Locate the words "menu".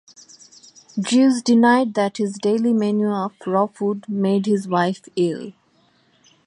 2.73-3.11